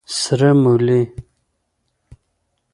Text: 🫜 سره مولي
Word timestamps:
🫜 0.13 0.13
سره 0.21 0.49
مولي 0.63 1.01